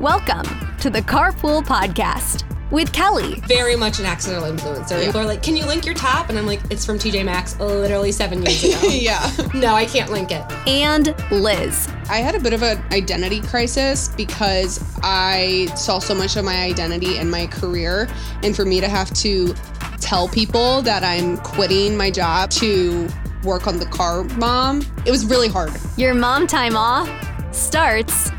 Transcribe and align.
Welcome 0.00 0.46
to 0.78 0.90
the 0.90 1.00
Carpool 1.00 1.62
Podcast 1.64 2.42
with 2.72 2.92
Kelly. 2.92 3.40
very 3.46 3.76
much 3.76 4.00
an 4.00 4.06
accidental 4.06 4.50
influencer. 4.50 5.04
People 5.04 5.20
are 5.20 5.24
like, 5.24 5.42
"Can 5.42 5.56
you 5.56 5.64
link 5.66 5.84
your 5.84 5.94
top?" 5.94 6.28
And 6.28 6.38
I'm 6.38 6.46
like, 6.46 6.60
"It's 6.70 6.84
from 6.84 6.98
TJ 6.98 7.22
Maxx, 7.22 7.56
literally 7.60 8.10
seven 8.10 8.42
years 8.42 8.64
ago." 8.64 8.88
yeah. 8.88 9.30
no, 9.54 9.74
I 9.74 9.84
can't 9.84 10.10
link 10.10 10.32
it. 10.32 10.42
And 10.66 11.14
Lizz. 11.30 11.88
I 12.08 12.16
had 12.16 12.34
a 12.34 12.40
bit 12.40 12.52
of 12.52 12.62
an 12.62 12.82
identity 12.92 13.42
crisis 13.42 14.08
because 14.08 14.82
I 15.02 15.68
saw 15.76 15.98
so 15.98 16.14
much 16.14 16.36
of 16.36 16.44
my 16.44 16.62
identity 16.62 17.18
in 17.18 17.30
my 17.30 17.46
career. 17.46 18.08
And 18.42 18.56
for 18.56 18.64
me 18.64 18.80
to 18.80 18.88
have 18.88 19.12
to 19.14 19.54
tell 20.00 20.26
people 20.28 20.82
that 20.82 21.04
I'm 21.04 21.36
quitting 21.38 21.96
my 21.96 22.10
job 22.10 22.50
to 22.50 23.08
work 23.44 23.66
on 23.66 23.78
the 23.78 23.86
car 23.86 24.24
mom, 24.24 24.84
it 25.06 25.10
was 25.10 25.26
really 25.26 25.48
hard. 25.48 25.72
Your 25.96 26.14
mom 26.14 26.46
time 26.46 26.76
off 26.76 27.08
starts 27.52 28.30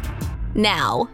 now. 0.56 1.08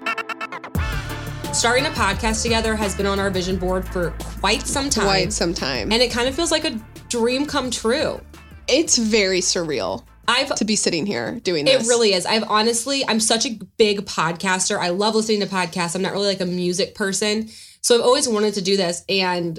Starting 1.53 1.85
a 1.85 1.89
podcast 1.89 2.43
together 2.43 2.75
has 2.75 2.95
been 2.95 3.05
on 3.05 3.19
our 3.19 3.29
vision 3.29 3.57
board 3.57 3.87
for 3.87 4.11
quite 4.39 4.61
some 4.67 4.89
time, 4.89 5.05
Quite 5.05 5.33
some 5.33 5.53
time. 5.53 5.91
and 5.91 6.01
it 6.01 6.11
kind 6.11 6.27
of 6.29 6.35
feels 6.35 6.51
like 6.51 6.63
a 6.65 6.79
dream 7.09 7.45
come 7.45 7.71
true. 7.71 8.21
it's 8.67 8.97
very 8.97 9.39
surreal 9.41 10.03
I've 10.27 10.53
to 10.55 10.65
be 10.65 10.75
sitting 10.75 11.07
here 11.07 11.39
doing 11.39 11.65
this. 11.65 11.85
It 11.87 11.89
really 11.89 12.13
is. 12.13 12.27
I've 12.27 12.43
honestly, 12.43 13.03
I'm 13.07 13.19
such 13.19 13.47
a 13.47 13.57
big 13.77 14.01
podcaster. 14.05 14.77
I 14.77 14.89
love 14.89 15.15
listening 15.15 15.39
to 15.39 15.47
podcasts. 15.47 15.95
I'm 15.95 16.03
not 16.03 16.11
really 16.13 16.27
like 16.27 16.39
a 16.39 16.45
music 16.45 16.93
person. 16.93 17.49
So 17.81 17.95
I've 17.95 18.01
always 18.05 18.29
wanted 18.29 18.53
to 18.53 18.61
do 18.61 18.77
this. 18.77 19.03
And 19.09 19.57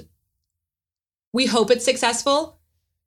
we 1.33 1.45
hope 1.45 1.71
it's 1.71 1.83
successful. 1.83 2.57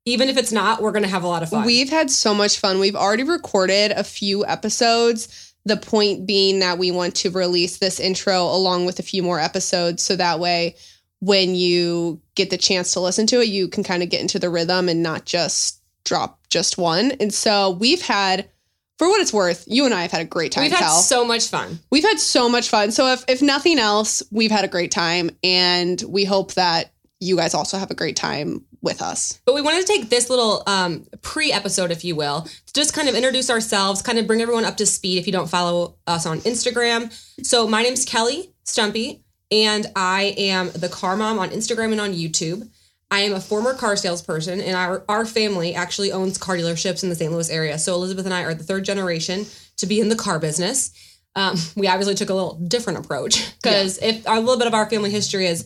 Even 0.07 0.29
if 0.29 0.37
it's 0.37 0.53
not, 0.53 0.83
we're 0.83 0.93
going 0.93 1.05
to 1.05 1.09
have 1.09 1.25
a 1.25 1.29
lot 1.29 1.43
of 1.43 1.51
fun. 1.51 1.65
We've 1.65 1.89
had 1.89 2.11
so 2.11 2.35
much 2.35 2.59
fun. 2.59 2.79
We've 2.79 2.97
already 2.97 3.23
recorded 3.23 3.93
a 3.93 4.05
few 4.05 4.45
episodes. 4.45 5.55
The 5.65 5.79
point 5.79 6.27
being 6.27 6.59
that 6.59 6.77
we 6.77 6.91
want 6.91 7.15
to 7.17 7.31
release 7.31 7.79
this 7.79 7.99
intro 7.99 8.43
along 8.43 8.85
with 8.85 8.99
a 8.99 9.03
few 9.03 9.23
more 9.23 9.41
episodes 9.41 10.03
so 10.03 10.15
that 10.17 10.39
way 10.39 10.77
when 11.21 11.55
you 11.55 12.21
get 12.35 12.51
the 12.51 12.59
chance 12.59 12.93
to 12.93 13.01
listen 13.01 13.27
to 13.29 13.41
it, 13.41 13.49
you 13.49 13.67
can 13.67 13.83
kind 13.83 14.03
of 14.03 14.11
get 14.11 14.21
into 14.21 14.39
the 14.39 14.51
rhythm 14.51 14.91
and 14.91 15.03
not 15.03 15.25
just 15.25 15.81
drop 16.05 16.39
just 16.51 16.77
one. 16.77 17.13
And 17.13 17.33
so 17.33 17.71
we've 17.71 18.03
had 18.03 18.51
for 18.99 19.09
what 19.09 19.21
it's 19.21 19.33
worth, 19.33 19.65
you 19.67 19.87
and 19.87 19.95
I 19.95 20.03
have 20.03 20.13
had 20.13 20.21
a 20.21 20.27
great 20.27 20.53
time. 20.53 20.65
We've 20.65 20.73
had 20.73 20.81
Cal. 20.81 21.01
so 21.01 21.25
much 21.25 21.49
fun. 21.49 21.81
we've 21.91 22.05
had 22.05 22.21
so 22.21 22.49
much 22.49 22.69
fun. 22.69 22.91
So 22.93 23.13
if 23.13 23.25
if 23.27 23.41
nothing 23.43 23.79
else, 23.79 24.23
we've 24.31 24.51
had 24.51 24.65
a 24.65 24.69
great 24.69 24.91
time 24.91 25.31
and 25.43 26.03
we 26.07 26.25
hope 26.25 26.55
that 26.55 26.93
you 27.21 27.37
guys 27.37 27.55
also 27.55 27.79
have 27.79 27.91
a 27.91 27.95
great 27.95 28.17
time 28.17 28.65
with 28.85 29.03
us. 29.03 29.41
But 29.45 29.55
we 29.55 29.63
wanted 29.63 29.81
to 29.81 29.87
take 29.87 30.11
this 30.11 30.31
little 30.31 30.63
um, 30.67 31.07
pre 31.23 31.51
episode, 31.51 31.91
if 31.91 32.05
you 32.05 32.15
will, 32.15 32.43
to 32.43 32.73
just 32.73 32.95
kind 32.95 33.09
of 33.09 33.15
introduce 33.15 33.51
ourselves, 33.51 34.03
kind 34.03 34.19
of 34.19 34.27
bring 34.27 34.43
everyone 34.43 34.65
up 34.65 34.77
to 34.77 34.87
speed 34.87 35.19
if 35.19 35.27
you 35.27 35.33
don't 35.33 35.49
follow 35.49 35.97
us 36.07 36.27
on 36.27 36.41
Instagram. 36.41 37.13
So, 37.45 37.67
my 37.67 37.83
name's 37.83 38.05
Kelly 38.05 38.53
Stumpe, 38.65 39.21
and 39.51 39.87
I 39.97 40.35
am 40.37 40.71
the 40.73 40.89
car 40.89 41.17
mom 41.17 41.39
on 41.39 41.51
Instagram 41.51 41.93
and 41.93 42.01
on 42.01 42.13
YouTube. 42.13 42.69
I 43.11 43.21
am 43.21 43.33
a 43.33 43.41
former 43.41 43.75
car 43.75 43.97
salesperson, 43.97 44.61
and 44.61 44.77
our, 44.77 45.05
our 45.09 45.25
family 45.25 45.75
actually 45.75 46.13
owns 46.13 46.39
car 46.39 46.57
dealerships 46.57 47.03
in 47.03 47.09
the 47.09 47.15
St. 47.15 47.33
Louis 47.33 47.51
area. 47.51 47.79
So, 47.79 47.95
Elizabeth 47.95 48.27
and 48.27 48.35
I 48.35 48.43
are 48.45 48.55
the 48.55 48.65
third 48.65 48.85
generation 48.85 49.47
to 49.79 49.87
be 49.87 49.99
in 49.99 50.09
the 50.09 50.17
car 50.17 50.39
business. 50.39 50.93
Um, 51.37 51.57
we 51.77 51.89
obviously 51.89 52.15
took 52.15 52.31
a 52.31 52.35
little 52.35 52.55
different 52.69 53.01
approach 53.01 53.53
because 53.61 53.99
if 53.99 54.25
a 54.27 54.39
little 54.39 54.59
bit 54.59 54.69
of 54.69 54.75
our 54.75 54.89
family 54.89 55.11
history 55.11 55.47
is 55.47 55.65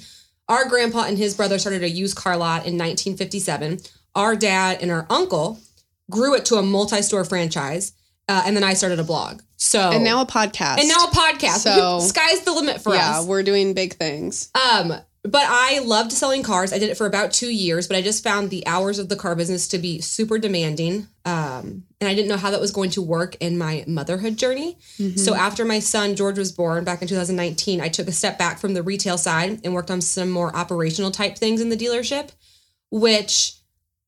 our 0.49 0.69
grandpa 0.69 1.05
and 1.05 1.19
his 1.19 1.35
brother 1.35 1.59
started 1.59 1.83
a 1.83 1.89
used 1.89 2.17
car 2.17 2.37
lot 2.37 2.67
in 2.67 2.75
1957. 2.79 3.81
Our 4.15 4.35
dad 4.37 4.79
and 4.81 4.91
our 4.91 5.07
uncle 5.11 5.61
grew 6.11 6.35
it 6.35 6.45
to 6.47 6.57
a 6.57 6.63
multi-store 6.63 7.25
franchise, 7.25 7.93
uh, 8.29 8.43
and 8.47 8.57
then 8.57 8.65
I 8.65 8.75
started 8.75 8.99
a 8.99 9.05
blog. 9.05 9.43
So 9.57 9.91
And 9.91 10.05
now 10.05 10.23
a 10.23 10.27
podcast. 10.27 10.79
and 10.79 10.89
now 10.89 11.05
a 11.05 11.11
podcast. 11.11 11.59
So- 11.59 11.99
sky's 12.07 12.41
the 12.41 12.53
limit 12.53 12.81
for 12.81 12.95
yeah, 12.95 13.11
us. 13.19 13.23
Yeah, 13.25 13.29
we're 13.29 13.43
doing 13.43 13.75
big 13.75 13.95
things. 13.95 14.51
Um, 14.55 14.95
but 15.25 15.45
I 15.45 15.81
loved 15.81 16.13
selling 16.13 16.43
cars. 16.43 16.73
I 16.73 16.79
did 16.79 16.91
it 16.91 16.97
for 16.97 17.07
about 17.07 17.33
two 17.33 17.51
years, 17.51 17.89
but 17.89 17.97
I 17.97 18.03
just 18.03 18.23
found 18.23 18.51
the 18.51 18.67
hours 18.67 18.99
of 18.99 19.09
the 19.09 19.17
car 19.17 19.35
business 19.35 19.69
to 19.69 19.79
be 19.79 20.01
super 20.01 20.39
demanding. 20.39 21.09
Um, 21.25 21.85
and 22.01 22.09
I 22.09 22.15
didn't 22.15 22.29
know 22.29 22.37
how 22.37 22.51
that 22.51 22.61
was 22.61 22.71
going 22.71 22.91
to 22.91 23.03
work 23.03 23.37
in 23.41 23.59
my 23.59 23.85
motherhood 23.87 24.37
journey. 24.37 24.79
So 25.17 25.35
after 25.35 25.65
my 25.65 25.81
son 25.81 26.17
George 26.17 26.39
was 26.39 26.53
born 26.53 26.85
back 26.85 27.03
in 27.03 27.09
2019, 27.09 27.81
I 27.81 27.89
took 27.89 28.09
a 28.09 28.13
step 28.13 28.39
back 28.39 28.59
from 28.59 28.75
the 28.75 28.83
retail 28.83 29.19
side 29.19 29.61
and 29.65 29.75
worked 29.75 29.91
on 29.91 30.01
some 30.01 30.31
more 30.31 30.55
operational 30.55 31.11
type 31.11 31.37
things 31.37 31.61
in 31.61 31.69
the 31.69 31.77
dealership, 31.77 32.31
which 32.91 33.58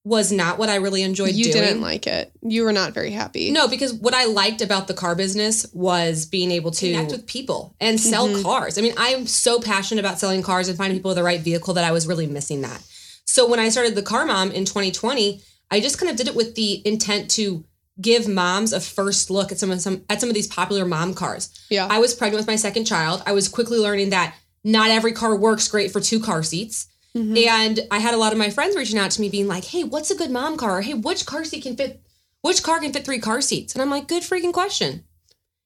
was 0.02 0.32
not 0.32 0.58
what 0.58 0.68
I 0.70 0.76
really 0.76 1.02
enjoyed 1.02 1.28
doing. 1.30 1.38
You 1.38 1.52
doing. 1.52 1.64
didn't 1.64 1.80
like 1.82 2.06
it. 2.06 2.32
You 2.42 2.64
were 2.64 2.72
not 2.72 2.92
very 2.94 3.10
happy. 3.10 3.50
No, 3.50 3.68
because 3.68 3.92
what 3.92 4.14
I 4.14 4.24
liked 4.24 4.62
about 4.62 4.88
the 4.88 4.94
car 4.94 5.14
business 5.14 5.66
was 5.74 6.24
being 6.24 6.50
able 6.50 6.70
to 6.70 6.92
connect 6.92 7.12
with 7.12 7.26
people 7.26 7.74
and 7.80 8.00
sell 8.00 8.26
Mm-hmm. 8.28 8.42
cars. 8.42 8.78
I 8.78 8.80
mean, 8.80 8.94
I'm 8.96 9.26
so 9.26 9.60
passionate 9.60 10.00
about 10.00 10.18
selling 10.18 10.42
cars 10.42 10.68
and 10.68 10.78
finding 10.78 10.98
people 10.98 11.10
with 11.10 11.16
the 11.18 11.22
right 11.22 11.40
vehicle 11.40 11.74
that 11.74 11.84
I 11.84 11.92
was 11.92 12.06
really 12.06 12.26
missing 12.26 12.62
that. 12.62 12.82
So 13.26 13.46
when 13.48 13.60
I 13.60 13.68
started 13.68 13.94
the 13.94 14.02
car 14.02 14.24
mom 14.24 14.50
in 14.52 14.64
2020, 14.64 15.42
I 15.70 15.80
just 15.80 15.98
kind 15.98 16.10
of 16.10 16.16
did 16.16 16.28
it 16.28 16.34
with 16.34 16.54
the 16.54 16.80
intent 16.86 17.30
to 17.32 17.64
give 18.00 18.26
moms 18.26 18.72
a 18.72 18.80
first 18.80 19.30
look 19.30 19.52
at 19.52 19.58
some 19.58 19.70
of 19.70 19.80
some 19.82 20.02
at 20.08 20.20
some 20.20 20.30
of 20.30 20.34
these 20.34 20.46
popular 20.48 20.86
mom 20.86 21.12
cars. 21.14 21.50
Yeah. 21.68 21.86
I 21.90 21.98
was 21.98 22.14
pregnant 22.14 22.40
with 22.40 22.46
my 22.46 22.56
second 22.56 22.86
child. 22.86 23.22
I 23.26 23.32
was 23.32 23.48
quickly 23.48 23.78
learning 23.78 24.10
that 24.10 24.34
not 24.64 24.90
every 24.90 25.12
car 25.12 25.36
works 25.36 25.68
great 25.68 25.90
for 25.92 26.00
two 26.00 26.20
car 26.20 26.42
seats. 26.42 26.86
Mm-hmm. 27.16 27.36
And 27.36 27.80
I 27.90 27.98
had 27.98 28.14
a 28.14 28.18
lot 28.18 28.32
of 28.32 28.38
my 28.38 28.50
friends 28.50 28.76
reaching 28.76 28.98
out 28.98 29.10
to 29.12 29.20
me 29.20 29.28
being 29.28 29.48
like, 29.48 29.64
"Hey, 29.64 29.84
what's 29.84 30.10
a 30.10 30.16
good 30.16 30.30
mom 30.30 30.56
car? 30.56 30.78
Or, 30.78 30.80
hey, 30.82 30.94
which 30.94 31.26
car 31.26 31.44
seat 31.44 31.62
can 31.62 31.76
fit 31.76 32.02
which 32.42 32.62
car 32.62 32.80
can 32.80 32.92
fit 32.92 33.04
three 33.04 33.18
car 33.18 33.40
seats?" 33.40 33.74
And 33.74 33.82
I'm 33.82 33.90
like, 33.90 34.08
"Good 34.08 34.22
freaking 34.22 34.52
question." 34.52 35.04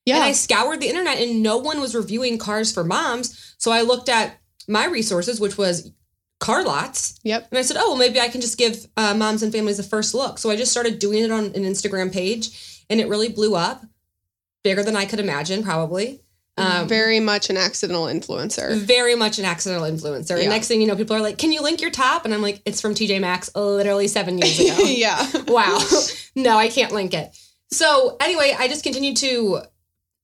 yeah. 0.05 0.17
And 0.17 0.25
I 0.25 0.33
scoured 0.33 0.81
the 0.81 0.89
internet 0.89 1.19
and 1.19 1.43
no 1.43 1.57
one 1.57 1.81
was 1.81 1.95
reviewing 1.95 2.39
cars 2.39 2.73
for 2.73 2.85
moms. 2.85 3.55
So 3.59 3.73
I 3.73 3.83
looked 3.83 4.09
at 4.09 4.39
my 4.69 4.87
resources, 4.87 5.41
which 5.41 5.57
was 5.57 5.93
car 6.41 6.63
lots. 6.65 7.19
yep. 7.23 7.49
And 7.51 7.59
I 7.59 7.63
said, 7.63 7.77
oh, 7.79 7.91
well, 7.91 7.99
maybe 7.99 8.21
I 8.21 8.29
can 8.29 8.41
just 8.41 8.59
give 8.59 8.87
uh, 8.97 9.15
moms 9.15 9.43
and 9.43 9.53
families 9.53 9.79
a 9.79 9.83
first 9.83 10.15
look. 10.15 10.39
So 10.39 10.51
I 10.51 10.57
just 10.57 10.73
started 10.73 10.99
doing 10.99 11.23
it 11.23 11.31
on 11.31 11.47
an 11.47 11.65
Instagram 11.65 12.13
page 12.13 12.85
and 12.91 13.01
it 13.01 13.09
really 13.09 13.29
blew 13.29 13.55
up, 13.55 13.85
bigger 14.63 14.83
than 14.83 14.97
I 14.97 15.07
could 15.07 15.21
imagine, 15.21 15.63
probably. 15.63 16.21
Um, 16.57 16.87
Very 16.87 17.19
much 17.19 17.51
an 17.51 17.57
accidental 17.57 18.05
influencer. 18.05 18.77
very 18.79 19.17
much 19.17 19.41
an 19.41 19.45
accidental 19.45 19.89
influencer. 19.89 20.39
And 20.39 20.49
next 20.49 20.69
thing 20.69 20.81
you 20.81 20.87
know, 20.87 20.95
people 20.95 21.17
are 21.17 21.21
like, 21.21 21.37
can 21.37 21.51
you 21.51 21.61
link 21.61 21.81
your 21.81 21.91
top? 21.91 22.25
And 22.25 22.33
I'm 22.33 22.43
like, 22.43 22.63
it's 22.65 22.81
from 22.81 22.95
TJ 22.95 23.21
Maxx 23.21 23.51
literally 23.57 24.07
seven 24.07 24.39
years 24.39 24.61
ago. 24.61 24.77
yeah. 24.85 25.27
wow. 25.49 25.81
no, 26.37 26.57
I 26.57 26.69
can't 26.69 26.93
link 26.93 27.13
it. 27.13 27.37
So 27.73 28.17
anyway, 28.21 28.55
I 28.57 28.69
just 28.69 28.85
continue 28.85 29.15
to 29.17 29.63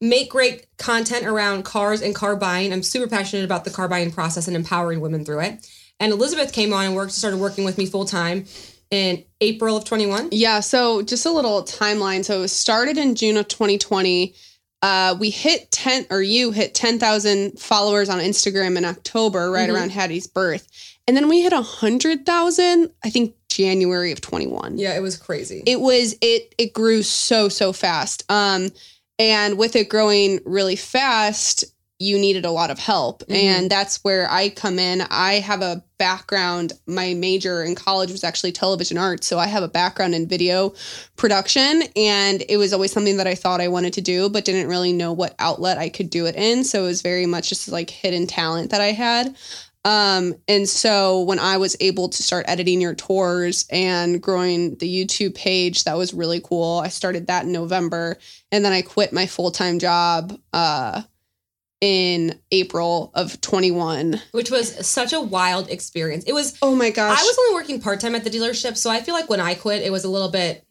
make 0.00 0.30
great 0.30 0.66
content 0.78 1.26
around 1.26 1.64
cars 1.64 2.00
and 2.00 2.14
car 2.14 2.36
buying. 2.36 2.72
I'm 2.72 2.84
super 2.84 3.08
passionate 3.08 3.44
about 3.44 3.64
the 3.64 3.70
car 3.70 3.88
buying 3.88 4.12
process 4.12 4.46
and 4.46 4.56
empowering 4.56 5.00
women 5.00 5.24
through 5.24 5.40
it. 5.40 5.68
And 5.98 6.12
Elizabeth 6.12 6.52
came 6.52 6.72
on 6.72 6.86
and 6.86 6.94
worked, 6.94 7.12
started 7.12 7.38
working 7.38 7.64
with 7.64 7.76
me 7.76 7.86
full 7.86 8.04
time 8.04 8.46
in 8.90 9.24
April 9.40 9.76
of 9.76 9.84
21. 9.84 10.28
Yeah. 10.32 10.60
So 10.60 11.02
just 11.02 11.26
a 11.26 11.30
little 11.30 11.62
timeline. 11.64 12.24
So 12.24 12.42
it 12.42 12.48
started 12.48 12.98
in 12.98 13.14
June 13.14 13.36
of 13.36 13.48
2020. 13.48 14.34
Uh, 14.82 15.14
we 15.20 15.30
hit 15.30 15.70
10 15.70 16.06
or 16.10 16.22
you 16.22 16.52
hit 16.52 16.74
10,000 16.74 17.58
followers 17.58 18.08
on 18.08 18.18
Instagram 18.18 18.76
in 18.78 18.84
October, 18.84 19.50
right 19.50 19.68
Mhm. 19.68 19.74
around 19.74 19.90
Hattie's 19.90 20.26
birth. 20.26 20.66
And 21.06 21.16
then 21.16 21.28
we 21.28 21.42
hit 21.42 21.52
100,000, 21.52 22.90
I 23.04 23.10
think 23.10 23.34
January 23.48 24.12
of 24.12 24.20
21. 24.20 24.78
Yeah, 24.78 24.96
it 24.96 25.00
was 25.02 25.16
crazy. 25.16 25.62
it 25.66 25.80
was 25.80 26.14
it 26.20 26.54
it 26.56 26.72
grew 26.72 27.02
so 27.02 27.48
so 27.48 27.72
fast 27.72 28.22
um 28.28 28.70
and 29.18 29.58
with 29.58 29.74
it 29.76 29.88
growing 29.88 30.38
really 30.46 30.76
fast 30.76 31.64
you 32.00 32.18
needed 32.18 32.44
a 32.46 32.50
lot 32.50 32.70
of 32.70 32.78
help. 32.78 33.22
Mhm. 33.28 33.34
and 33.36 33.70
that's 33.70 34.02
where 34.02 34.26
i 34.30 34.48
come 34.48 34.78
in. 34.78 35.02
I 35.10 35.34
have 35.34 35.60
a 35.62 35.84
background. 35.98 36.72
My 36.86 37.12
major 37.12 37.62
in 37.62 37.74
college 37.74 38.10
was 38.10 38.24
actually 38.24 38.52
television 38.52 38.96
arts. 38.98 39.26
So 39.26 39.38
i 39.38 39.46
have 39.46 39.62
a 39.62 39.68
background 39.68 40.14
in 40.14 40.26
video 40.26 40.72
production. 41.16 41.82
And 41.94 42.42
it 42.48 42.56
was 42.56 42.72
always 42.72 42.90
something 42.90 43.18
that 43.18 43.26
i 43.26 43.34
thought 43.34 43.60
i 43.60 43.68
wanted 43.68 43.92
to 43.94 44.00
do 44.00 44.28
but 44.30 44.44
didn't 44.46 44.68
really 44.68 44.92
know 44.94 45.12
what 45.12 45.34
outlet 45.38 45.76
i 45.78 45.90
could 45.90 46.10
do 46.10 46.26
it 46.26 46.34
in. 46.36 46.64
So 46.64 46.84
it 46.84 46.86
was 46.86 47.02
very 47.02 47.26
much 47.26 47.50
just 47.50 47.68
like 47.68 47.90
hidden 47.90 48.26
talent 48.26 48.70
that 48.70 48.80
i 48.80 48.92
had. 48.92 49.36
Um, 49.82 50.34
and 50.46 50.68
so 50.68 51.22
when 51.22 51.38
I 51.38 51.56
was 51.56 51.74
able 51.80 52.10
to 52.10 52.22
start 52.22 52.44
editing 52.48 52.82
your 52.82 52.94
tours 52.94 53.64
and 53.70 54.20
growing 54.20 54.74
the 54.74 54.86
YouTube 55.06 55.34
page, 55.34 55.84
that 55.84 55.96
was 55.96 56.12
really 56.12 56.38
cool. 56.44 56.80
I 56.84 56.88
started 56.88 57.28
that 57.28 57.44
in 57.44 57.52
November 57.52 58.18
and 58.52 58.62
then 58.62 58.72
I 58.74 58.82
quit 58.82 59.14
my 59.14 59.26
full-time 59.26 59.78
job 59.78 60.38
uh 60.52 61.00
in 61.80 62.38
April 62.50 63.10
of 63.14 63.40
21. 63.40 64.20
which 64.32 64.50
was 64.50 64.86
such 64.86 65.12
a 65.12 65.20
wild 65.20 65.70
experience. 65.70 66.24
It 66.24 66.32
was 66.34 66.58
Oh 66.60 66.74
my 66.74 66.90
gosh. 66.90 67.18
I 67.18 67.22
was 67.22 67.38
only 67.38 67.54
working 67.54 67.80
part 67.80 68.00
time 68.00 68.14
at 68.14 68.24
the 68.24 68.30
dealership, 68.30 68.76
so 68.76 68.90
I 68.90 69.00
feel 69.00 69.14
like 69.14 69.30
when 69.30 69.40
I 69.40 69.54
quit, 69.54 69.82
it 69.82 69.90
was 69.90 70.04
a 70.04 70.08
little 70.08 70.30
bit. 70.30 70.64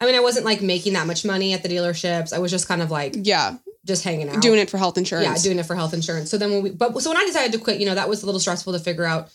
I 0.00 0.06
mean, 0.06 0.16
I 0.16 0.20
wasn't 0.20 0.44
like 0.44 0.60
making 0.60 0.94
that 0.94 1.06
much 1.06 1.24
money 1.24 1.52
at 1.54 1.62
the 1.62 1.68
dealerships. 1.68 2.32
I 2.32 2.38
was 2.40 2.50
just 2.50 2.66
kind 2.66 2.82
of 2.82 2.90
like 2.90 3.14
yeah, 3.16 3.56
just 3.86 4.02
hanging 4.02 4.28
out, 4.28 4.42
doing 4.42 4.58
it 4.58 4.68
for 4.68 4.76
health 4.76 4.98
insurance. 4.98 5.26
Yeah, 5.26 5.36
doing 5.50 5.58
it 5.58 5.66
for 5.66 5.76
health 5.76 5.94
insurance. 5.94 6.30
So 6.30 6.36
then 6.36 6.50
when 6.50 6.62
we, 6.62 6.70
but 6.70 7.00
so 7.00 7.10
when 7.10 7.16
I 7.16 7.24
decided 7.24 7.52
to 7.52 7.58
quit, 7.58 7.78
you 7.78 7.86
know, 7.86 7.94
that 7.94 8.08
was 8.08 8.22
a 8.22 8.26
little 8.26 8.40
stressful 8.40 8.72
to 8.72 8.78
figure 8.80 9.04
out 9.04 9.32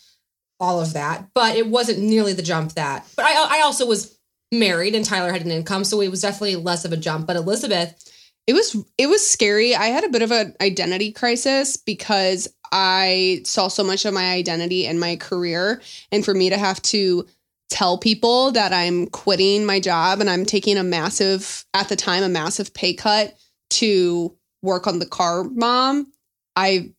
all 0.60 0.80
of 0.80 0.92
that. 0.92 1.28
But 1.34 1.56
it 1.56 1.66
wasn't 1.66 2.00
nearly 2.00 2.34
the 2.34 2.42
jump 2.42 2.74
that. 2.74 3.06
But 3.16 3.24
I, 3.24 3.58
I 3.58 3.62
also 3.62 3.86
was 3.86 4.18
married, 4.52 4.94
and 4.94 5.04
Tyler 5.04 5.32
had 5.32 5.46
an 5.46 5.50
income, 5.50 5.82
so 5.84 6.02
it 6.02 6.08
was 6.10 6.20
definitely 6.20 6.56
less 6.56 6.84
of 6.84 6.92
a 6.92 6.96
jump. 6.98 7.26
But 7.26 7.36
Elizabeth, 7.36 8.06
It 8.50 8.54
was 8.54 8.76
it 8.98 9.06
was 9.06 9.24
scary. 9.24 9.76
I 9.76 9.86
had 9.86 10.02
a 10.02 10.08
bit 10.08 10.22
of 10.22 10.32
an 10.32 10.56
identity 10.60 11.12
crisis 11.12 11.76
because 11.76 12.48
I 12.72 13.42
saw 13.44 13.68
so 13.68 13.84
much 13.84 14.04
of 14.04 14.12
my 14.12 14.32
identity 14.32 14.86
in 14.86 14.98
my 14.98 15.14
career 15.14 15.80
and 16.10 16.24
for 16.24 16.34
me 16.34 16.50
to 16.50 16.58
have 16.58 16.82
to 16.82 17.28
tell 17.68 17.96
people 17.96 18.50
that 18.50 18.72
I'm 18.72 19.06
quitting 19.06 19.64
my 19.64 19.78
job 19.78 20.18
and 20.20 20.28
I'm 20.28 20.44
taking 20.44 20.78
a 20.78 20.82
massive 20.82 21.64
at 21.74 21.88
the 21.88 21.94
time 21.94 22.24
a 22.24 22.28
massive 22.28 22.74
pay 22.74 22.92
cut 22.92 23.38
to 23.78 24.36
work 24.62 24.88
on 24.88 24.98
the 24.98 25.06
car 25.06 25.44
mom, 25.44 26.12
I 26.56 26.90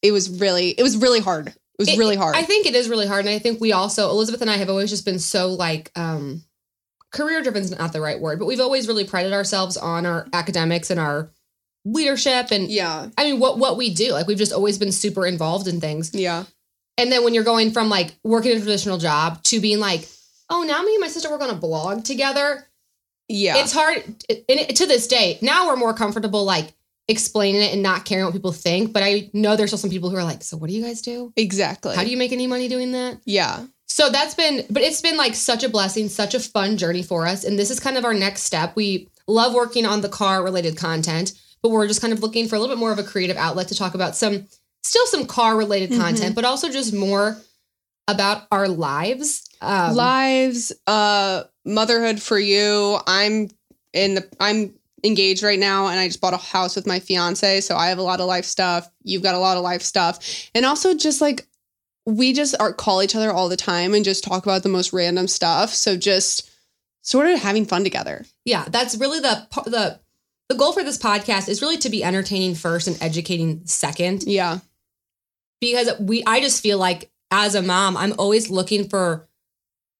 it 0.00 0.12
was 0.12 0.30
really 0.30 0.70
it 0.70 0.82
was 0.82 0.96
really 0.96 1.20
hard. 1.20 1.48
It 1.48 1.56
was 1.78 1.88
It- 1.90 1.98
really 1.98 2.16
hard. 2.16 2.36
I 2.36 2.42
think 2.42 2.64
it 2.64 2.74
is 2.74 2.88
really 2.88 3.06
hard. 3.06 3.26
And 3.26 3.34
I 3.34 3.38
think 3.38 3.60
we 3.60 3.72
also, 3.72 4.08
Elizabeth 4.08 4.40
and 4.40 4.50
I 4.50 4.56
have 4.56 4.70
always 4.70 4.88
just 4.88 5.04
been 5.04 5.18
so 5.18 5.52
like, 5.52 5.90
um, 5.94 6.42
career 7.14 7.40
driven 7.42 7.62
is 7.62 7.70
not 7.70 7.92
the 7.92 8.00
right 8.00 8.20
word, 8.20 8.38
but 8.38 8.46
we've 8.46 8.60
always 8.60 8.86
really 8.86 9.04
prided 9.04 9.32
ourselves 9.32 9.76
on 9.76 10.04
our 10.04 10.26
academics 10.32 10.90
and 10.90 11.00
our 11.00 11.30
leadership. 11.84 12.50
And 12.50 12.68
yeah. 12.68 13.08
I 13.16 13.24
mean, 13.24 13.40
what, 13.40 13.58
what 13.58 13.76
we 13.76 13.94
do, 13.94 14.12
like 14.12 14.26
we've 14.26 14.38
just 14.38 14.52
always 14.52 14.78
been 14.78 14.92
super 14.92 15.26
involved 15.26 15.68
in 15.68 15.80
things. 15.80 16.14
Yeah. 16.14 16.44
And 16.98 17.10
then 17.10 17.24
when 17.24 17.34
you're 17.34 17.44
going 17.44 17.72
from 17.72 17.88
like 17.88 18.14
working 18.22 18.52
a 18.52 18.56
traditional 18.56 18.98
job 18.98 19.42
to 19.44 19.60
being 19.60 19.80
like, 19.80 20.06
oh, 20.50 20.62
now 20.62 20.82
me 20.82 20.94
and 20.94 21.00
my 21.00 21.08
sister 21.08 21.30
work 21.30 21.40
on 21.40 21.50
a 21.50 21.54
blog 21.54 22.04
together. 22.04 22.66
Yeah. 23.28 23.56
It's 23.58 23.72
hard. 23.72 23.96
And 24.28 24.44
it, 24.48 24.76
to 24.76 24.86
this 24.86 25.06
day, 25.06 25.38
now 25.40 25.68
we're 25.68 25.76
more 25.76 25.94
comfortable 25.94 26.44
like 26.44 26.74
explaining 27.08 27.62
it 27.62 27.72
and 27.72 27.82
not 27.82 28.04
caring 28.04 28.24
what 28.24 28.34
people 28.34 28.52
think. 28.52 28.92
But 28.92 29.02
I 29.02 29.30
know 29.32 29.56
there's 29.56 29.70
still 29.70 29.78
some 29.78 29.90
people 29.90 30.10
who 30.10 30.16
are 30.16 30.24
like, 30.24 30.42
so 30.42 30.56
what 30.56 30.68
do 30.68 30.76
you 30.76 30.82
guys 30.82 31.00
do? 31.00 31.32
exactly. 31.36 31.96
How 31.96 32.04
do 32.04 32.10
you 32.10 32.16
make 32.16 32.32
any 32.32 32.46
money 32.46 32.68
doing 32.68 32.92
that? 32.92 33.18
Yeah. 33.24 33.66
So 33.94 34.10
that's 34.10 34.34
been, 34.34 34.66
but 34.70 34.82
it's 34.82 35.00
been 35.00 35.16
like 35.16 35.36
such 35.36 35.62
a 35.62 35.68
blessing, 35.68 36.08
such 36.08 36.34
a 36.34 36.40
fun 36.40 36.76
journey 36.76 37.04
for 37.04 37.28
us. 37.28 37.44
And 37.44 37.56
this 37.56 37.70
is 37.70 37.78
kind 37.78 37.96
of 37.96 38.04
our 38.04 38.12
next 38.12 38.42
step. 38.42 38.74
We 38.74 39.08
love 39.28 39.54
working 39.54 39.86
on 39.86 40.00
the 40.00 40.08
car 40.08 40.42
related 40.42 40.76
content, 40.76 41.30
but 41.62 41.68
we're 41.68 41.86
just 41.86 42.00
kind 42.00 42.12
of 42.12 42.18
looking 42.20 42.48
for 42.48 42.56
a 42.56 42.58
little 42.58 42.74
bit 42.74 42.80
more 42.80 42.90
of 42.90 42.98
a 42.98 43.04
creative 43.04 43.36
outlet 43.36 43.68
to 43.68 43.76
talk 43.76 43.94
about 43.94 44.16
some, 44.16 44.48
still 44.82 45.06
some 45.06 45.26
car 45.26 45.56
related 45.56 45.90
Mhm. 45.90 45.98
content, 45.98 46.34
but 46.34 46.44
also 46.44 46.68
just 46.68 46.92
more 46.92 47.40
about 48.08 48.48
our 48.50 48.66
lives. 48.66 49.44
Um, 49.60 49.94
lives 49.94 50.72
uh 50.88 51.44
motherhood 51.64 52.20
for 52.20 52.38
you 52.38 52.98
i'm 53.06 53.48
in 53.94 54.16
the 54.16 54.28
i'm 54.40 54.74
engaged 55.04 55.42
right 55.42 55.58
now 55.58 55.86
and 55.86 55.98
i 55.98 56.06
just 56.06 56.20
bought 56.20 56.34
a 56.34 56.36
house 56.36 56.76
with 56.76 56.86
my 56.86 56.98
fiance 57.00 57.62
so 57.62 57.74
i 57.74 57.86
have 57.88 57.96
a 57.96 58.02
lot 58.02 58.20
of 58.20 58.26
life 58.26 58.44
stuff 58.44 58.90
you've 59.04 59.22
got 59.22 59.34
a 59.34 59.38
lot 59.38 59.56
of 59.56 59.62
life 59.62 59.80
stuff 59.80 60.18
and 60.54 60.66
also 60.66 60.94
just 60.94 61.22
like 61.22 61.46
we 62.06 62.32
just 62.32 62.54
are 62.60 62.72
call 62.72 63.02
each 63.02 63.16
other 63.16 63.32
all 63.32 63.48
the 63.48 63.56
time 63.56 63.94
and 63.94 64.04
just 64.04 64.24
talk 64.24 64.44
about 64.44 64.62
the 64.62 64.68
most 64.68 64.92
random 64.92 65.26
stuff 65.26 65.70
so 65.70 65.96
just 65.96 66.50
sort 67.02 67.26
of 67.26 67.38
having 67.38 67.66
fun 67.66 67.84
together 67.84 68.24
yeah, 68.44 68.64
that's 68.68 68.96
really 68.96 69.20
the, 69.20 69.46
the, 69.64 70.00
the 70.48 70.54
goal 70.54 70.72
for 70.72 70.84
this 70.84 70.98
podcast 70.98 71.48
is 71.48 71.62
really 71.62 71.78
to 71.78 71.88
be 71.88 72.04
entertaining 72.04 72.54
first 72.54 72.86
and 72.86 73.02
educating 73.02 73.64
second. 73.66 74.24
yeah 74.24 74.58
because 75.60 75.98
we 75.98 76.22
I 76.24 76.40
just 76.40 76.62
feel 76.62 76.78
like 76.78 77.10
as 77.30 77.54
a 77.54 77.62
mom, 77.62 77.96
I'm 77.96 78.14
always 78.18 78.50
looking 78.50 78.88
for 78.88 79.28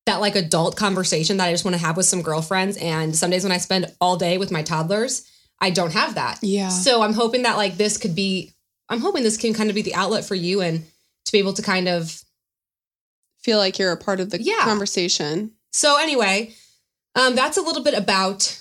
that 0.06 0.20
like 0.20 0.36
adult 0.36 0.76
conversation 0.76 1.38
that 1.38 1.48
I 1.48 1.52
just 1.52 1.64
want 1.64 1.74
to 1.74 1.82
have 1.82 1.96
with 1.96 2.06
some 2.06 2.22
girlfriends. 2.22 2.76
And 2.76 3.16
some 3.16 3.30
days 3.30 3.42
when 3.42 3.52
I 3.52 3.56
spend 3.56 3.86
all 4.00 4.16
day 4.16 4.38
with 4.38 4.52
my 4.52 4.62
toddlers, 4.62 5.28
I 5.60 5.70
don't 5.70 5.92
have 5.92 6.16
that. 6.16 6.38
yeah 6.42 6.68
So 6.68 7.02
I'm 7.02 7.14
hoping 7.14 7.42
that 7.42 7.56
like 7.56 7.76
this 7.76 7.96
could 7.96 8.14
be, 8.14 8.52
I'm 8.88 9.00
hoping 9.00 9.22
this 9.22 9.36
can 9.36 9.54
kind 9.54 9.70
of 9.70 9.74
be 9.74 9.82
the 9.82 9.94
outlet 9.94 10.24
for 10.24 10.34
you 10.34 10.60
and 10.60 10.84
be 11.34 11.38
able 11.40 11.52
to 11.54 11.62
kind 11.62 11.88
of. 11.88 12.20
feel 13.42 13.58
like 13.58 13.78
you're 13.78 13.92
a 13.92 13.96
part 13.96 14.20
of 14.20 14.30
the 14.30 14.40
Yeah. 14.40 14.60
conversation 14.64 15.52
So 15.72 15.98
anyway, 16.00 16.54
um, 17.14 17.34
that's 17.34 17.58
a 17.58 17.62
little 17.62 17.82
bit 17.82 17.92
about 17.94 18.58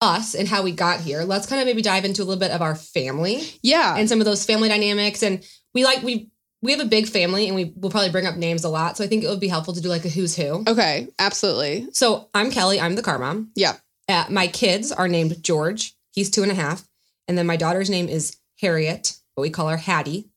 us 0.00 0.34
and 0.34 0.48
how 0.48 0.62
we 0.62 0.72
got 0.72 1.00
here. 1.00 1.24
Let's 1.24 1.46
kind 1.46 1.60
of 1.60 1.66
maybe 1.66 1.82
dive 1.82 2.04
into 2.06 2.22
a 2.22 2.24
little 2.24 2.40
bit 2.40 2.52
of 2.52 2.62
our 2.62 2.74
family. 2.74 3.42
yeah 3.62 3.96
and 3.98 4.08
some 4.08 4.20
of 4.20 4.24
those 4.24 4.46
family 4.46 4.68
dynamics. 4.68 5.22
And 5.22 5.44
we 5.74 5.84
like 5.84 6.02
we 6.02 6.30
we 6.62 6.72
have 6.72 6.80
a 6.80 6.86
big 6.86 7.06
family, 7.06 7.46
and 7.46 7.54
we 7.54 7.72
will 7.76 7.90
probably 7.90 8.10
bring 8.10 8.26
up 8.26 8.34
names 8.36 8.64
a 8.64 8.68
lot. 8.68 8.96
So 8.96 9.04
I 9.04 9.06
think 9.08 9.22
it 9.24 9.28
would 9.28 9.38
be 9.40 9.46
helpful 9.48 9.74
to 9.74 9.80
do 9.80 9.88
like 9.88 10.04
a 10.04 10.08
who's 10.08 10.34
who. 10.36 10.64
okay 10.66 11.08
absolutely 11.18 11.88
So 11.92 12.30
I'm 12.34 12.50
Kelly. 12.50 12.80
I'm 12.80 12.94
the 12.96 13.02
car 13.02 13.18
mom. 13.18 13.50
yeah 13.54 13.76
Uh, 14.08 14.24
my 14.30 14.46
kids 14.46 14.90
are 14.90 15.06
named 15.08 15.42
George. 15.42 15.94
He's 16.12 16.30
two 16.30 16.42
and 16.42 16.50
a 16.52 16.54
half, 16.54 16.86
and 17.28 17.36
then 17.36 17.46
my 17.46 17.56
daughter's 17.56 17.90
name 17.90 18.08
is 18.08 18.36
Harriet, 18.62 19.16
but 19.36 19.42
we 19.42 19.50
call 19.50 19.68
her 19.68 19.76
Hattie, 19.76 20.27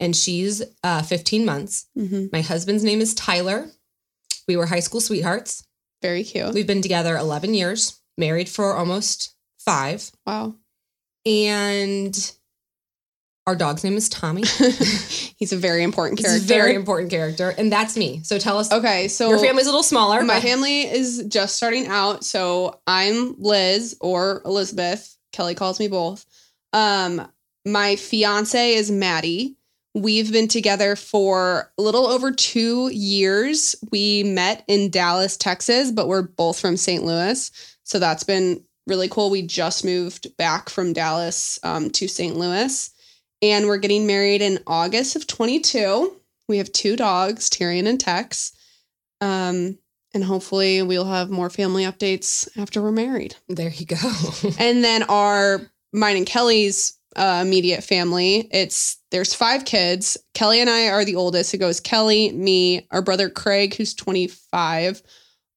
and 0.00 0.16
she's 0.16 0.62
uh, 0.82 1.02
15 1.02 1.44
months. 1.44 1.86
hmm 1.94 2.26
My 2.32 2.40
husband's 2.40 2.82
name 2.82 3.00
is 3.00 3.14
Tyler. 3.14 3.68
We 4.48 4.56
were 4.56 4.66
high 4.66 4.80
school 4.80 5.00
sweethearts. 5.00 5.62
very 6.02 6.24
cute 6.24 6.52
We've 6.54 6.66
been 6.66 6.82
together 6.82 7.16
11 7.16 7.54
years, 7.54 8.00
married 8.18 8.48
for 8.48 8.74
almost 8.74 9.36
five, 9.58 10.10
wow 10.26 10.54
and 11.26 12.32
our 13.46 13.56
dog's 13.56 13.82
name 13.84 13.96
is 13.96 14.08
Tommy. 14.08 14.42
he's 15.36 15.52
a 15.52 15.56
very 15.56 15.82
important 15.82 16.18
He's 16.20 16.26
character 16.28 16.44
a 16.44 16.56
very 16.56 16.74
important 16.74 17.10
character, 17.10 17.50
and 17.56 17.72
that's 17.72 17.96
me. 17.96 18.20
So 18.22 18.38
tell 18.38 18.58
us. 18.58 18.70
Okay, 18.72 19.08
so 19.08 19.28
your 19.28 19.38
family's 19.38 19.66
a 19.66 19.70
little 19.70 19.82
smaller. 19.82 20.22
my 20.22 20.34
but- 20.34 20.42
family 20.42 20.82
is 20.82 21.24
just 21.28 21.56
starting 21.56 21.86
out. 21.88 22.24
So 22.24 22.80
I'm 22.86 23.34
Lizz 23.38 23.96
or 24.00 24.42
Elizabeth. 24.44 25.16
Kelly 25.32 25.54
calls 25.54 25.80
me 25.80 25.88
both. 25.88 26.24
Um, 26.72 27.26
my 27.66 27.96
fiance 27.96 28.74
is 28.74 28.90
Maddie. 28.90 29.56
We've 29.94 30.30
been 30.30 30.48
together 30.48 30.94
for 30.94 31.72
a 31.76 31.82
little 31.82 32.06
over 32.06 32.30
two 32.30 32.90
years. 32.92 33.74
We 33.90 34.22
met 34.22 34.64
in 34.68 34.90
Dallas, 34.90 35.36
Texas, 35.36 35.90
but 35.90 36.06
we're 36.06 36.22
both 36.22 36.60
from 36.60 36.76
St. 36.76 37.04
Louis. 37.04 37.50
So 37.82 37.98
that's 37.98 38.22
been 38.22 38.62
really 38.86 39.08
cool. 39.08 39.30
We 39.30 39.42
just 39.42 39.84
moved 39.84 40.36
back 40.36 40.68
from 40.68 40.92
Dallas 40.92 41.58
um, 41.64 41.90
to 41.90 42.06
St. 42.06 42.36
Louis. 42.36 42.90
And 43.42 43.66
we're 43.66 43.78
getting 43.78 44.06
married 44.06 44.42
in 44.42 44.60
August 44.66 45.16
of 45.16 45.26
22. 45.26 46.14
We 46.48 46.58
have 46.58 46.72
two 46.72 46.94
dogs, 46.94 47.48
Tyrion 47.50 47.86
and 47.88 47.98
Tex. 47.98 48.52
Um, 49.20 49.78
and 50.12 50.24
hopefully 50.24 50.82
we'll 50.82 51.04
have 51.04 51.30
more 51.30 51.50
family 51.50 51.84
updates 51.84 52.48
after 52.56 52.82
we're 52.82 52.92
married. 52.92 53.36
there 53.48 53.70
you 53.70 53.86
go. 53.86 53.96
And 54.58 54.84
then 54.84 55.04
our 55.04 55.60
mine 55.92 56.16
and 56.16 56.26
Kelly's 56.26 56.98
uh, 57.16 57.40
immediate 57.44 57.82
family, 57.84 58.48
it's 58.52 58.98
there's 59.10 59.34
five 59.34 59.64
kids. 59.64 60.16
Kelly 60.34 60.60
and 60.60 60.70
I 60.70 60.88
are 60.88 61.04
the 61.04 61.16
oldest. 61.16 61.52
It 61.54 61.58
goes 61.58 61.80
Kelly, 61.80 62.30
me, 62.32 62.86
our 62.90 63.02
brother 63.02 63.28
Craig, 63.28 63.74
who's 63.74 63.94
25, 63.94 65.02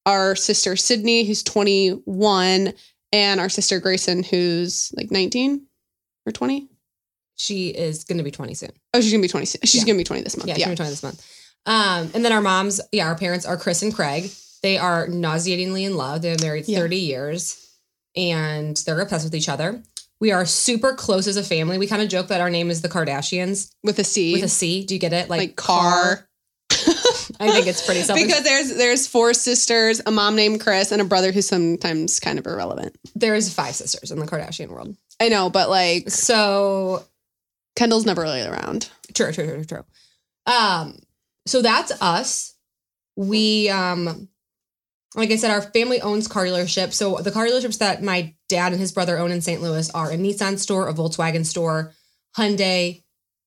our 0.06 0.36
sister 0.36 0.76
Sydney, 0.76 1.24
who's 1.26 1.44
21, 1.44 2.74
and 3.12 3.40
our 3.40 3.50
sister 3.50 3.80
Grayson, 3.80 4.24
who's 4.24 4.92
like 4.98 5.12
19 5.12 5.66
or 6.26 6.32
20. 6.32 6.70
she 7.36 7.70
is 7.70 8.04
going 8.04 8.18
to 8.20 8.24
be 8.24 8.30
20 8.32 8.54
soon. 8.54 8.70
Oh, 8.94 9.02
she's 9.02 9.12
gonna 9.12 9.22
be 9.22 9.28
20. 9.28 9.46
She's 9.48 9.74
Yeah. 9.76 9.86
gonna 9.86 9.98
be 9.98 10.04
20 10.04 10.22
this 10.22 10.38
month. 10.38 10.48
Yeah, 10.48 10.54
Yeah. 10.54 10.58
she's 10.58 10.66
going 10.66 10.76
to 10.78 10.82
be 10.84 10.86
20 10.86 10.90
this 10.92 11.04
month. 11.04 11.26
Um, 11.66 12.12
and 12.14 12.24
then 12.24 12.32
our 12.32 12.42
moms, 12.42 12.80
yeah, 12.92 13.08
our 13.08 13.16
parents 13.16 13.46
are 13.46 13.58
Chris 13.58 13.82
and 13.82 13.94
Craig. 13.94 14.32
They 14.62 14.78
are 14.78 15.08
nauseatingly 15.08 15.84
in 15.84 15.98
love. 15.98 16.22
They've 16.22 16.38
been 16.38 16.46
married 16.46 16.68
Yeah. 16.68 16.78
30 16.80 16.98
years 16.98 17.58
and 18.16 18.78
they're 18.78 19.00
obsessed 19.02 19.26
with 19.26 19.34
each 19.36 19.50
other. 19.50 19.82
We 20.24 20.32
are 20.32 20.46
super 20.46 20.94
close 20.94 21.28
as 21.28 21.36
a 21.36 21.44
family. 21.44 21.78
We 21.78 21.86
kind 21.86 22.02
of 22.02 22.08
joke 22.08 22.28
that 22.28 22.40
our 22.40 22.50
name 22.50 22.70
is 22.70 22.82
the 22.82 22.88
Cardashians 22.88 23.74
With 23.84 24.00
a 24.00 24.06
C. 24.06 24.32
with 24.32 24.44
a 24.44 24.48
C. 24.48 24.86
Do 24.86 24.94
you 24.94 25.00
get 25.02 25.12
it? 25.12 25.30
Like, 25.30 25.38
like 25.38 25.56
car. 25.58 26.26
I 27.42 27.52
think 27.52 27.68
it's 27.68 27.86
pretty 27.86 28.00
self 28.04 28.18
because 28.18 28.42
there's 28.46 28.74
there's 28.78 29.06
four 29.06 29.34
sisters, 29.34 30.02
a 30.06 30.12
mom 30.12 30.38
named 30.38 30.62
Chris, 30.62 30.94
and 30.94 31.02
a 31.02 31.04
brother 31.04 31.34
who's 31.34 31.50
sometimes 31.50 32.22
kind 32.22 32.40
of 32.40 32.48
irrelevant. 32.48 32.96
there's 33.16 33.54
five 33.54 33.76
sisters 33.76 34.12
in 34.12 34.20
the 34.20 34.26
Kardashian 34.26 34.70
world. 34.70 34.96
I 35.20 35.28
know, 35.28 35.50
but 35.50 35.70
like 35.70 36.10
So 36.10 37.04
Kendall's 37.76 38.06
never 38.06 38.22
really 38.22 38.44
around. 38.44 38.90
True, 39.14 39.34
true, 39.34 39.46
true, 39.46 39.66
true. 39.66 39.84
Um, 40.46 41.00
so 41.48 41.62
that's 41.62 41.92
us. 42.02 42.56
We 43.18 43.68
um 43.68 44.30
like 45.16 45.32
I 45.32 45.36
said, 45.36 45.52
our 45.52 45.62
family 45.62 46.02
owns 46.02 46.28
car 46.28 46.46
dealerships. 46.46 46.94
So 46.94 47.18
the 47.18 47.32
car 47.32 47.46
dealerships 47.46 47.78
that 47.80 48.02
my 48.04 48.34
dad 48.50 48.72
and 48.72 48.82
his 48.82 48.92
brother 48.92 49.18
own 49.18 49.32
in 49.32 49.42
St. 49.42 49.62
Louis 49.62 49.90
are 49.92 50.12
a 50.12 50.16
Nissan 50.16 50.58
store, 50.58 50.88
a 50.90 50.94
Volkswagen 50.94 51.46
store, 51.46 51.94
Hyundai, 52.38 53.04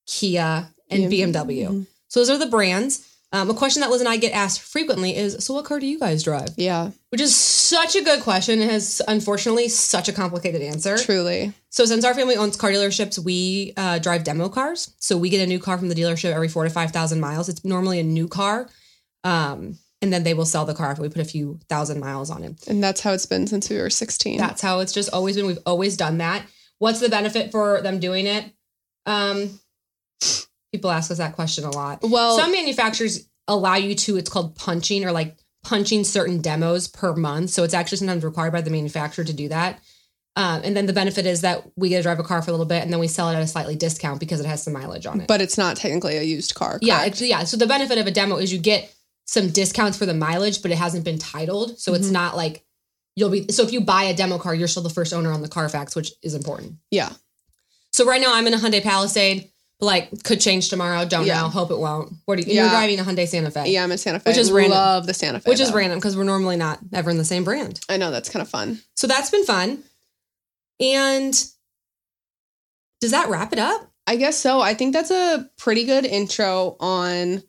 Kia, 0.07 0.69
and 0.91 1.05
BMW. 1.11 1.35
BMW. 1.69 1.87
So 2.09 2.21
those 2.21 2.31
are 2.31 2.39
the 2.39 2.47
brands. 2.47 3.13
Um, 3.33 3.51
a 3.51 3.55
question 3.55 3.81
that 3.81 3.91
Lizz 3.91 4.01
and 4.01 4.09
I 4.09 4.17
get 4.17 4.33
asked 4.33 4.61
frequently 4.63 5.15
is, 5.17 5.45
so 5.45 5.53
what 5.55 5.65
car 5.65 5.81
do 5.81 5.87
you 5.87 5.99
guys 5.99 6.23
drive? 6.23 6.51
Yeah, 6.57 6.93
Which 7.11 7.21
is 7.21 7.35
such 7.35 7.97
a 7.97 8.03
good 8.03 8.23
question. 8.23 8.61
It 8.61 8.71
has 8.71 9.03
unfortunately 9.09 9.69
such 9.69 10.09
a 10.09 10.13
complicated 10.13 10.63
answer. 10.63 10.97
truly. 10.97 11.53
So 11.69 11.85
since 11.85 12.05
our 12.05 12.15
family 12.15 12.37
owns 12.37 12.57
car 12.57 12.71
dealerships, 12.71 13.19
we 13.19 13.75
uh, 13.77 13.99
drive 13.99 14.23
demo 14.23 14.49
cars. 14.49 14.95
So 15.01 15.19
we 15.19 15.29
get 15.29 15.43
a 15.43 15.47
new 15.47 15.59
car 15.59 15.77
from 15.77 15.89
the 15.89 15.95
dealership 15.97 16.33
every 16.33 16.49
four 16.49 16.63
to 16.65 16.71
five 16.71 16.93
thousand 16.93 17.19
miles. 17.21 17.49
It's 17.49 17.65
normally 17.65 17.99
a 17.99 18.05
new 18.05 18.29
car, 18.29 18.69
um, 19.25 19.77
and 20.03 20.13
then 20.13 20.25
they 20.25 20.35
will 20.35 20.45
sell 20.45 20.65
the 20.65 20.75
car 20.75 20.93
if 20.93 20.99
we 20.99 21.09
put 21.09 21.23
a 21.23 21.25
few 21.25 21.59
thousand 21.69 22.01
miles 22.01 22.31
on 22.31 22.45
it. 22.45 22.67
And 22.67 22.83
that's 22.83 23.01
how 23.01 23.13
it's 23.13 23.27
been 23.27 23.47
since 23.47 23.71
we 23.71 23.79
were 23.79 23.91
16. 23.91 24.39
That's 24.39 24.63
how 24.63 24.81
it's 24.81 24.93
just 24.93 25.13
always 25.13 25.37
been. 25.37 25.47
We've 25.47 25.59
always 25.67 25.97
done 25.97 26.19
that. 26.19 26.47
What's 26.79 27.01
the 27.01 27.09
benefit 27.09 27.51
for 27.51 27.81
them 27.81 27.99
doing 27.99 28.27
it? 28.27 28.53
Um, 29.07 29.59
people 30.73 30.91
ask 30.91 31.11
us 31.11 31.19
that 31.19 31.35
question 31.35 31.65
a 31.65 31.71
lot. 31.71 32.01
well, 32.03 32.37
Some 32.37 32.53
manufacturers 32.53 33.27
allow 33.49 33.77
you 33.77 33.95
to. 33.95 34.17
It's 34.17 34.31
called 34.31 34.57
punching 34.57 35.05
or 35.05 35.13
like 35.13 35.37
punching 35.65 36.05
certain 36.05 36.41
demos 36.41 36.89
per 36.89 37.15
month. 37.15 37.51
So 37.51 37.65
it's 37.65 37.75
actually 37.75 37.99
sometimes 37.99 38.25
required 38.25 38.53
by 38.53 38.61
the 38.61 38.71
manufacturer 38.71 39.25
to 39.25 39.33
do 39.33 39.49
that. 39.49 39.81
Um, 40.37 40.61
and 40.65 40.77
then 40.77 40.85
the 40.85 40.93
benefit 40.93 41.25
is 41.25 41.41
that 41.41 41.65
we 41.77 41.89
get 41.89 41.97
to 41.97 42.03
drive 42.03 42.19
a 42.19 42.23
car 42.23 42.43
for 42.43 42.51
a 42.51 42.53
little 42.53 42.67
bit 42.67 42.83
and 42.83 42.93
then 42.93 43.01
we 43.01 43.09
sell 43.09 43.31
it 43.31 43.35
at 43.37 43.43
a 43.43 43.47
slightly 43.47 43.75
discount 43.75 44.21
because 44.21 44.39
it 44.39 44.45
has 44.45 44.63
some 44.63 44.75
mileage 44.75 45.07
on 45.07 45.23
it. 45.23 45.29
but 45.29 45.41
it's 45.41 45.57
not 45.57 45.79
technically 45.79 46.19
a 46.19 46.23
used 46.23 46.55
car. 46.55 46.79
yeah, 46.83 46.99
correct? 46.99 47.09
it's, 47.13 47.23
yeah. 47.23 47.45
So 47.45 47.57
the 47.57 47.67
benefit 47.67 47.97
of 47.97 48.07
a 48.07 48.11
demo 48.11 48.37
is 48.37 48.53
you 48.53 48.59
get 48.59 48.95
some 49.27 49.51
discounts 49.51 49.99
for 49.99 50.07
the 50.07 50.15
mileage, 50.15 50.63
but 50.63 50.71
it 50.71 50.79
hasn't 50.79 51.05
been 51.05 51.19
titled. 51.19 51.79
So 51.81 51.95
it's 51.95 52.09
Mhm. 52.09 52.13
not 52.13 52.37
like 52.37 52.65
you'll 53.17 53.31
be. 53.31 53.51
So 53.51 53.63
if 53.65 53.73
you 53.73 53.81
buy 53.81 54.05
a 54.05 54.15
demo 54.15 54.39
car, 54.39 54.55
you're 54.55 54.69
still 54.69 54.83
the 54.83 54.91
first 54.91 55.13
owner 55.13 55.33
on 55.33 55.43
the 55.43 55.49
Carfax, 55.49 55.95
which 55.97 56.13
is 56.23 56.35
important. 56.35 56.77
yeah. 56.91 57.13
So 57.93 58.05
right 58.05 58.21
now 58.21 58.35
I'm 58.35 58.47
in 58.47 58.53
a 58.53 58.59
Hyundai 58.59 58.83
Palisade, 58.83 59.51
but 59.81 59.87
like 59.87 60.23
could 60.23 60.39
change 60.41 60.69
tomorrow. 60.69 61.07
Don't 61.07 61.25
Yeah. 61.27 61.41
know. 61.41 61.49
Hope 61.49 61.71
it 61.71 61.79
won't. 61.79 62.13
What 62.27 62.39
are 62.39 62.43
you? 62.43 62.53
Yeah. 62.53 62.63
You're 62.63 62.71
driving 62.71 63.01
a 63.01 63.05
Hyundai 63.05 63.27
Santa 63.27 63.51
Fe. 63.51 63.71
Yeah, 63.73 63.85
I'm 63.85 63.91
in 63.91 63.97
Santa 63.97 64.21
Fe. 64.21 64.31
Which 64.31 64.37
is 64.39 64.53
random. 64.53 64.73
Love 64.79 65.07
the 65.07 65.15
Santa 65.15 65.41
Fe. 65.41 65.51
Which 65.51 65.61
is 65.61 65.73
random 65.73 65.99
because 65.99 66.15
we're 66.15 66.25
normally 66.25 66.57
not 66.57 66.79
ever 66.93 67.09
in 67.11 67.17
the 67.17 67.25
same 67.25 67.43
brand. 67.43 67.81
I 67.89 67.97
know 67.97 68.11
that's 68.11 68.29
kind 68.29 68.43
of 68.43 68.49
fun. 68.51 68.83
So 68.97 69.07
that's 69.07 69.31
been 69.31 69.45
fun. 69.47 69.83
And 70.79 71.33
does 73.01 73.13
that 73.13 73.29
wrap 73.31 73.53
it 73.55 73.59
up? 73.59 73.91
I 74.07 74.17
guess 74.17 74.37
so. 74.37 74.61
I 74.61 74.75
think 74.75 74.93
that's 74.93 75.11
a 75.11 75.49
pretty 75.57 75.85
good 75.85 76.05
intro 76.05 76.77
on 76.81 77.43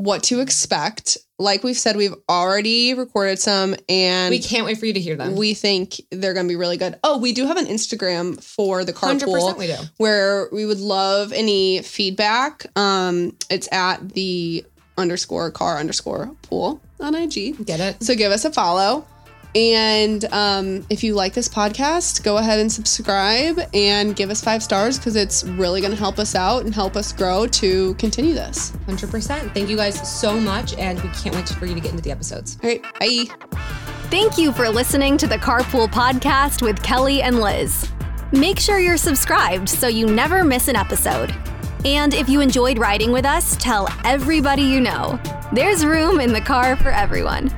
what 0.00 0.22
to 0.24 0.40
expect. 0.40 1.18
Like 1.38 1.62
we've 1.62 1.76
said, 1.76 1.94
we've 1.94 2.14
already 2.26 2.94
recorded 2.94 3.38
some 3.38 3.76
and 3.86 4.30
we 4.30 4.38
can't 4.38 4.64
wait 4.64 4.78
for 4.78 4.86
you 4.86 4.94
to 4.94 5.00
hear 5.00 5.14
them. 5.14 5.36
we 5.36 5.52
think 5.52 6.00
they're 6.10 6.32
going 6.32 6.46
to 6.46 6.48
be 6.48 6.56
really 6.56 6.78
good. 6.78 6.98
Oh, 7.04 7.18
we 7.18 7.32
do 7.32 7.46
have 7.46 7.58
an 7.58 7.66
Instagram 7.66 8.42
for 8.42 8.82
the 8.82 8.94
carpool. 8.94 9.08
hundred 9.08 9.28
carpool 9.28 9.32
percent 9.34 9.58
we 9.58 9.66
do. 9.66 9.76
where 9.98 10.48
we 10.52 10.64
would 10.64 10.80
love 10.80 11.34
any 11.34 11.82
feedback. 11.82 12.66
Um, 12.78 13.36
it's 13.50 13.68
at 13.72 14.08
the 14.10 14.64
underscore 14.96 15.50
car 15.50 15.76
underscore 15.78 16.34
pool 16.42 16.80
on 16.98 17.14
IG. 17.14 17.64
Get 17.66 17.80
it? 17.80 18.02
So 18.02 18.14
give 18.14 18.32
us 18.32 18.46
a 18.46 18.52
follow. 18.52 19.06
And 19.54 20.24
um, 20.32 20.86
if 20.90 21.02
you 21.02 21.14
like 21.14 21.34
this 21.34 21.48
podcast, 21.48 22.22
go 22.22 22.36
ahead 22.36 22.60
and 22.60 22.70
subscribe 22.70 23.60
and 23.74 24.14
give 24.14 24.30
us 24.30 24.42
five 24.42 24.62
stars 24.62 24.98
because 24.98 25.16
it's 25.16 25.44
really 25.44 25.80
going 25.80 25.92
to 25.92 25.98
help 25.98 26.18
us 26.18 26.34
out 26.34 26.64
and 26.64 26.74
help 26.74 26.96
us 26.96 27.12
grow 27.12 27.46
to 27.46 27.94
continue 27.94 28.34
this. 28.34 28.72
Hundred 28.86 29.10
percent. 29.10 29.52
Thank 29.52 29.68
you 29.68 29.76
guys 29.76 30.08
so 30.08 30.38
much, 30.38 30.74
and 30.74 31.00
we 31.02 31.08
can't 31.10 31.34
wait 31.34 31.48
for 31.48 31.66
you 31.66 31.74
to 31.74 31.80
get 31.80 31.90
into 31.90 32.02
the 32.02 32.10
episodes. 32.10 32.58
All 32.62 32.70
right. 32.70 32.82
Bye. 33.00 33.24
Thank 34.10 34.38
you 34.38 34.52
for 34.52 34.68
listening 34.68 35.16
to 35.18 35.26
the 35.26 35.36
Carpool 35.36 35.88
Podcast 35.88 36.62
with 36.62 36.82
Kelly 36.82 37.22
and 37.22 37.40
Lizz. 37.40 37.88
Make 38.32 38.58
sure 38.58 38.78
you're 38.78 38.96
subscribed 38.96 39.68
so 39.68 39.88
you 39.88 40.06
never 40.06 40.44
miss 40.44 40.68
an 40.68 40.76
episode. 40.76 41.34
And 41.84 42.12
if 42.14 42.28
you 42.28 42.40
enjoyed 42.40 42.78
riding 42.78 43.10
with 43.10 43.24
us, 43.24 43.56
tell 43.56 43.88
everybody 44.04 44.62
you 44.62 44.80
know. 44.80 45.18
There's 45.52 45.84
room 45.84 46.20
in 46.20 46.32
the 46.32 46.40
car 46.40 46.76
for 46.76 46.90
everyone. 46.90 47.50